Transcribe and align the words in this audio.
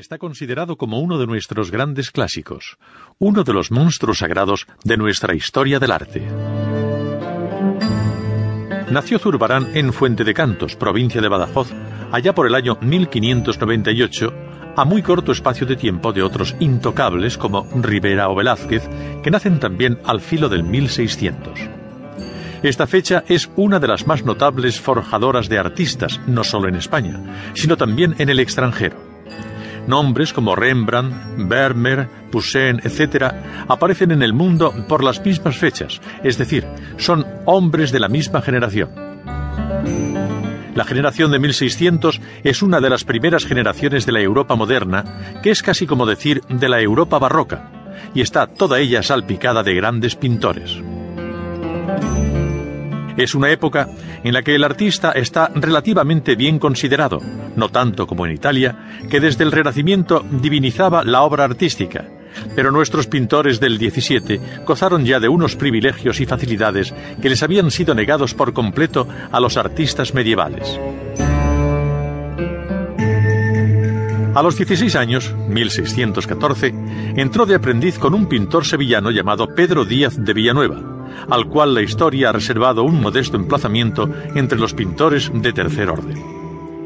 está 0.00 0.18
considerado 0.18 0.76
como 0.76 1.00
uno 1.00 1.18
de 1.18 1.26
nuestros 1.26 1.70
grandes 1.70 2.10
clásicos, 2.10 2.78
uno 3.18 3.44
de 3.44 3.52
los 3.52 3.70
monstruos 3.70 4.18
sagrados 4.18 4.66
de 4.84 4.96
nuestra 4.96 5.34
historia 5.34 5.78
del 5.78 5.90
arte. 5.90 6.26
Nació 8.90 9.18
Zurbarán 9.18 9.76
en 9.76 9.92
Fuente 9.92 10.24
de 10.24 10.34
Cantos, 10.34 10.76
provincia 10.76 11.20
de 11.20 11.28
Badajoz, 11.28 11.70
allá 12.10 12.34
por 12.34 12.46
el 12.46 12.54
año 12.54 12.78
1598, 12.80 14.32
a 14.76 14.84
muy 14.84 15.02
corto 15.02 15.32
espacio 15.32 15.66
de 15.66 15.76
tiempo 15.76 16.12
de 16.12 16.22
otros 16.22 16.56
intocables 16.60 17.36
como 17.36 17.68
Rivera 17.74 18.30
o 18.30 18.34
Velázquez, 18.34 18.88
que 19.22 19.30
nacen 19.30 19.60
también 19.60 19.98
al 20.04 20.20
filo 20.20 20.48
del 20.48 20.62
1600. 20.64 21.60
Esta 22.62 22.86
fecha 22.86 23.24
es 23.28 23.50
una 23.56 23.80
de 23.80 23.88
las 23.88 24.06
más 24.06 24.24
notables 24.24 24.80
forjadoras 24.80 25.48
de 25.48 25.58
artistas, 25.58 26.20
no 26.26 26.44
solo 26.44 26.68
en 26.68 26.76
España, 26.76 27.52
sino 27.54 27.76
también 27.76 28.14
en 28.18 28.30
el 28.30 28.40
extranjero. 28.40 29.11
Nombres 29.86 30.32
como 30.32 30.54
Rembrandt, 30.54 31.14
Vermeer, 31.48 32.08
Poussin, 32.30 32.80
etc., 32.84 33.32
aparecen 33.68 34.12
en 34.12 34.22
el 34.22 34.32
mundo 34.32 34.72
por 34.88 35.02
las 35.02 35.24
mismas 35.24 35.56
fechas, 35.56 36.00
es 36.22 36.38
decir, 36.38 36.66
son 36.96 37.26
hombres 37.46 37.92
de 37.92 38.00
la 38.00 38.08
misma 38.08 38.42
generación. 38.42 38.90
La 40.74 40.84
generación 40.84 41.30
de 41.30 41.38
1600 41.38 42.20
es 42.44 42.62
una 42.62 42.80
de 42.80 42.88
las 42.88 43.04
primeras 43.04 43.44
generaciones 43.44 44.06
de 44.06 44.12
la 44.12 44.20
Europa 44.20 44.54
moderna, 44.54 45.40
que 45.42 45.50
es 45.50 45.62
casi 45.62 45.86
como 45.86 46.06
decir 46.06 46.42
de 46.48 46.68
la 46.68 46.80
Europa 46.80 47.18
barroca, 47.18 47.70
y 48.14 48.22
está 48.22 48.46
toda 48.46 48.80
ella 48.80 49.02
salpicada 49.02 49.62
de 49.62 49.74
grandes 49.74 50.16
pintores. 50.16 50.82
Es 53.16 53.34
una 53.34 53.50
época 53.50 53.88
en 54.24 54.32
la 54.32 54.42
que 54.42 54.54
el 54.54 54.64
artista 54.64 55.12
está 55.12 55.50
relativamente 55.54 56.34
bien 56.34 56.58
considerado, 56.58 57.20
no 57.56 57.68
tanto 57.68 58.06
como 58.06 58.26
en 58.26 58.32
Italia, 58.32 58.76
que 59.10 59.20
desde 59.20 59.44
el 59.44 59.52
Renacimiento 59.52 60.24
divinizaba 60.30 61.04
la 61.04 61.22
obra 61.22 61.44
artística, 61.44 62.04
pero 62.54 62.70
nuestros 62.70 63.06
pintores 63.06 63.60
del 63.60 63.78
XVII 63.78 64.40
gozaron 64.64 65.04
ya 65.04 65.20
de 65.20 65.28
unos 65.28 65.56
privilegios 65.56 66.20
y 66.20 66.26
facilidades 66.26 66.94
que 67.20 67.28
les 67.28 67.42
habían 67.42 67.70
sido 67.70 67.94
negados 67.94 68.34
por 68.34 68.52
completo 68.52 69.06
a 69.30 69.40
los 69.40 69.56
artistas 69.56 70.14
medievales. 70.14 70.78
A 74.34 74.42
los 74.42 74.56
16 74.56 74.96
años, 74.96 75.34
1614, 75.48 76.72
entró 77.16 77.44
de 77.44 77.54
aprendiz 77.54 77.98
con 77.98 78.14
un 78.14 78.26
pintor 78.26 78.64
sevillano 78.64 79.10
llamado 79.10 79.46
Pedro 79.54 79.84
Díaz 79.84 80.16
de 80.16 80.32
Villanueva, 80.32 80.91
al 81.28 81.46
cual 81.46 81.74
la 81.74 81.82
historia 81.82 82.28
ha 82.28 82.32
reservado 82.32 82.84
un 82.84 83.00
modesto 83.00 83.36
emplazamiento 83.36 84.08
entre 84.34 84.58
los 84.58 84.74
pintores 84.74 85.30
de 85.32 85.52
tercer 85.52 85.90
orden. 85.90 86.42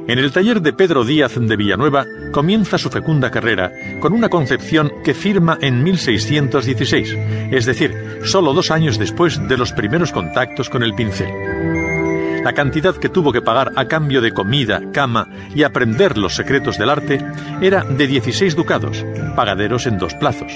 En 0.08 0.20
el 0.20 0.30
taller 0.30 0.62
de 0.62 0.72
Pedro 0.72 1.04
Díaz 1.04 1.34
de 1.36 1.56
Villanueva 1.56 2.06
comienza 2.30 2.78
su 2.78 2.90
fecunda 2.90 3.30
carrera 3.30 3.72
con 4.00 4.12
una 4.12 4.28
concepción 4.28 4.92
que 5.04 5.14
firma 5.14 5.58
en 5.60 5.82
1616, 5.82 7.16
es 7.50 7.66
decir, 7.66 8.20
solo 8.22 8.54
dos 8.54 8.70
años 8.70 8.98
después 8.98 9.40
de 9.48 9.56
los 9.56 9.72
primeros 9.72 10.12
contactos 10.12 10.70
con 10.70 10.84
el 10.84 10.94
pincel. 10.94 11.28
La 12.44 12.52
cantidad 12.52 12.94
que 12.94 13.08
tuvo 13.08 13.32
que 13.32 13.42
pagar 13.42 13.72
a 13.74 13.86
cambio 13.86 14.20
de 14.20 14.30
comida, 14.30 14.80
cama 14.92 15.26
y 15.52 15.64
aprender 15.64 16.16
los 16.16 16.36
secretos 16.36 16.78
del 16.78 16.90
arte 16.90 17.20
era 17.60 17.82
de 17.82 18.06
16 18.06 18.54
ducados, 18.54 19.04
pagaderos 19.34 19.86
en 19.86 19.98
dos 19.98 20.14
plazos. 20.14 20.52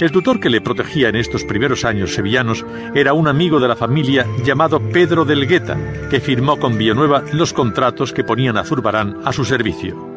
El 0.00 0.12
tutor 0.12 0.40
que 0.40 0.48
le 0.48 0.62
protegía 0.62 1.10
en 1.10 1.16
estos 1.16 1.44
primeros 1.44 1.84
años 1.84 2.14
sevillanos 2.14 2.64
era 2.94 3.12
un 3.12 3.28
amigo 3.28 3.60
de 3.60 3.68
la 3.68 3.76
familia 3.76 4.26
llamado 4.42 4.80
Pedro 4.80 5.26
del 5.26 5.46
Gueta, 5.46 5.76
que 6.08 6.20
firmó 6.20 6.58
con 6.58 6.78
Villanueva 6.78 7.22
los 7.32 7.52
contratos 7.52 8.14
que 8.14 8.24
ponían 8.24 8.56
a 8.56 8.64
Zurbarán 8.64 9.18
a 9.26 9.32
su 9.34 9.44
servicio. 9.44 10.08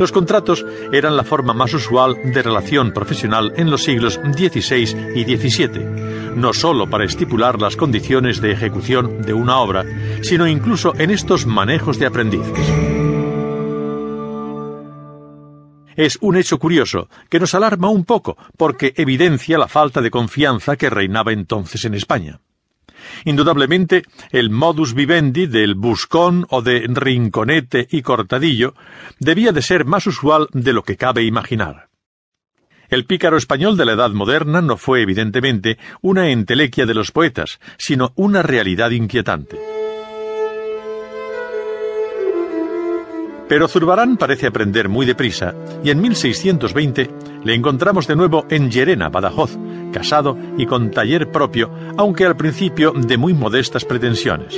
Los 0.00 0.10
contratos 0.10 0.66
eran 0.92 1.16
la 1.16 1.22
forma 1.22 1.54
más 1.54 1.72
usual 1.74 2.16
de 2.24 2.42
relación 2.42 2.92
profesional 2.92 3.52
en 3.56 3.70
los 3.70 3.84
siglos 3.84 4.14
XVI 4.14 5.12
y 5.14 5.24
XVII, 5.24 6.34
no 6.34 6.52
sólo 6.52 6.90
para 6.90 7.04
estipular 7.04 7.60
las 7.60 7.76
condiciones 7.76 8.40
de 8.40 8.50
ejecución 8.50 9.22
de 9.22 9.32
una 9.32 9.58
obra, 9.58 9.84
sino 10.22 10.48
incluso 10.48 10.92
en 10.98 11.10
estos 11.10 11.46
manejos 11.46 12.00
de 12.00 12.06
aprendices. 12.06 12.99
Es 16.00 16.16
un 16.22 16.34
hecho 16.38 16.58
curioso 16.58 17.10
que 17.28 17.38
nos 17.38 17.54
alarma 17.54 17.90
un 17.90 18.06
poco 18.06 18.38
porque 18.56 18.94
evidencia 18.96 19.58
la 19.58 19.68
falta 19.68 20.00
de 20.00 20.10
confianza 20.10 20.78
que 20.78 20.88
reinaba 20.88 21.30
entonces 21.30 21.84
en 21.84 21.92
España. 21.92 22.40
Indudablemente, 23.26 24.04
el 24.30 24.48
modus 24.48 24.94
vivendi 24.94 25.46
del 25.46 25.74
buscón 25.74 26.46
o 26.48 26.62
de 26.62 26.86
rinconete 26.88 27.86
y 27.90 28.00
cortadillo 28.00 28.72
debía 29.18 29.52
de 29.52 29.60
ser 29.60 29.84
más 29.84 30.06
usual 30.06 30.48
de 30.54 30.72
lo 30.72 30.84
que 30.84 30.96
cabe 30.96 31.24
imaginar. 31.24 31.90
El 32.88 33.04
pícaro 33.04 33.36
español 33.36 33.76
de 33.76 33.84
la 33.84 33.92
Edad 33.92 34.10
Moderna 34.10 34.62
no 34.62 34.78
fue, 34.78 35.02
evidentemente, 35.02 35.76
una 36.00 36.30
entelequia 36.30 36.86
de 36.86 36.94
los 36.94 37.12
poetas, 37.12 37.60
sino 37.76 38.14
una 38.16 38.42
realidad 38.42 38.90
inquietante. 38.92 39.58
Pero 43.50 43.66
Zurbarán 43.66 44.16
parece 44.16 44.46
aprender 44.46 44.88
muy 44.88 45.04
deprisa 45.04 45.56
y 45.82 45.90
en 45.90 46.00
1620 46.00 47.10
le 47.42 47.52
encontramos 47.52 48.06
de 48.06 48.14
nuevo 48.14 48.46
en 48.48 48.70
Llerena, 48.70 49.08
Badajoz, 49.08 49.58
casado 49.92 50.38
y 50.56 50.66
con 50.66 50.92
taller 50.92 51.32
propio, 51.32 51.68
aunque 51.96 52.24
al 52.24 52.36
principio 52.36 52.92
de 52.92 53.16
muy 53.16 53.34
modestas 53.34 53.84
pretensiones. 53.84 54.54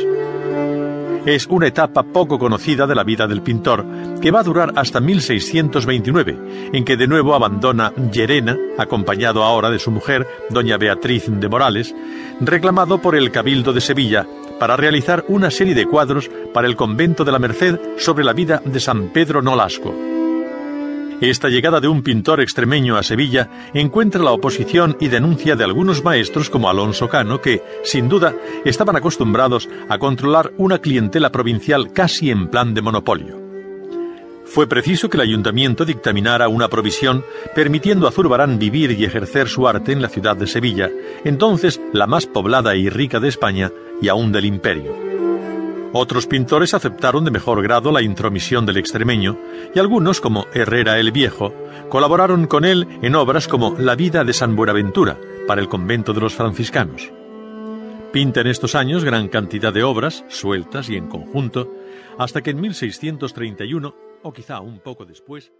Es 1.25 1.47
una 1.47 1.69
etapa 1.69 2.03
poco 2.03 2.39
conocida 2.39 2.87
de 2.87 2.95
la 2.95 3.03
vida 3.03 3.27
del 3.27 3.41
pintor, 3.41 3.87
que 4.21 4.31
va 4.31 4.41
a 4.41 4.43
durar 4.43 4.75
hasta 4.77 5.01
1629, 5.01 6.71
en 6.75 6.85
que 6.85 6.99
de 6.99 7.07
nuevo 7.07 7.35
abandona 7.35 7.95
Llerena, 8.13 8.59
acompañado 8.77 9.43
ahora 9.43 9.71
de 9.71 9.79
su 9.79 9.91
mujer, 9.91 10.27
doña 10.51 10.77
Beatriz 10.77 11.25
de 11.29 11.49
Morales, 11.49 11.95
reclamado 12.41 13.01
por 13.01 13.17
el 13.17 13.31
Cabildo 13.31 13.73
de 13.73 13.81
Sevilla 13.81 14.27
para 14.63 14.77
realizar 14.77 15.25
una 15.27 15.51
serie 15.51 15.75
de 15.75 15.87
cuadros 15.87 16.31
para 16.55 16.69
el 16.69 16.77
convento 16.77 17.25
de 17.25 17.33
la 17.33 17.41
Merced 17.41 17.81
sobre 17.99 18.23
la 18.23 18.33
vida 18.33 18.63
de 18.65 18.79
San 18.79 19.09
Pedro 19.09 19.43
Nolasco. 19.43 19.93
Esta 21.21 21.49
llegada 21.49 21.81
de 21.81 21.89
un 21.89 22.05
pintor 22.05 22.41
extremeño 22.41 22.97
a 22.97 23.03
Sevilla 23.03 23.51
encuentra 23.75 24.23
la 24.23 24.31
oposición 24.31 24.97
y 25.01 25.09
denuncia 25.09 25.57
de 25.57 25.65
algunos 25.65 26.05
maestros 26.05 26.49
como 26.49 26.71
Alonso 26.71 27.09
Cano 27.09 27.41
que, 27.41 27.61
sin 27.83 28.09
duda, 28.09 28.37
estaban 28.65 28.95
acostumbrados 28.95 29.69
a 29.89 29.99
controlar 29.99 30.53
una 30.59 30.79
clientela 30.79 31.33
provincial 31.33 31.93
casi 31.93 32.31
en 32.31 32.47
plan 32.47 32.73
de 32.73 32.83
monopolio. 32.83 33.52
Fue 34.45 34.67
preciso 34.67 35.09
que 35.09 35.17
el 35.17 35.23
ayuntamiento 35.23 35.85
dictaminara 35.85 36.49
una 36.49 36.69
provisión 36.69 37.25
permitiendo 37.55 38.07
a 38.07 38.13
Zurbarán 38.13 38.59
vivir 38.59 38.91
y 38.93 39.05
ejercer 39.05 39.49
su 39.49 39.67
arte 39.67 39.93
en 39.93 40.03
la 40.03 40.09
ciudad 40.09 40.37
de 40.37 40.47
Sevilla, 40.47 40.91
entonces 41.25 41.81
la 41.93 42.07
más 42.07 42.27
poblada 42.27 42.75
y 42.77 42.89
rica 42.89 43.21
de 43.21 43.29
España 43.29 43.71
y 44.01 44.09
aún 44.09 44.33
del 44.33 44.45
imperio. 44.45 45.13
Otros 45.95 46.27
pintores 46.27 46.73
aceptaron 46.73 47.25
de 47.25 47.31
mejor 47.31 47.63
grado 47.63 47.93
la 47.93 48.01
intromisión 48.01 48.65
del 48.65 48.79
extremeño 48.79 49.39
y 49.75 49.79
algunos, 49.79 50.23
como 50.23 50.47
Herrera 50.55 50.99
el 50.99 51.13
Viejo, 51.13 51.53
colaboraron 51.91 52.47
con 52.47 52.65
él 52.65 52.89
en 53.03 53.15
obras 53.15 53.47
como 53.47 53.77
La 53.79 53.95
vida 53.95 54.25
de 54.25 54.33
San 54.33 54.57
Buenaventura 54.57 55.19
para 55.47 55.61
el 55.61 55.69
convento 55.69 56.15
de 56.15 56.21
los 56.21 56.35
franciscanos. 56.35 57.13
Pinta 58.11 58.41
en 58.41 58.47
estos 58.47 58.75
años 58.75 59.05
gran 59.05 59.29
cantidad 59.29 59.73
de 59.73 59.83
obras, 59.83 60.25
sueltas 60.29 60.89
y 60.89 60.97
en 60.97 61.09
conjunto, 61.09 61.71
hasta 62.19 62.41
que 62.41 62.51
en 62.51 62.61
1631, 62.61 63.95
o 64.23 64.33
quizá 64.33 64.61
un 64.61 64.79
poco 64.79 65.05
después, 65.05 65.53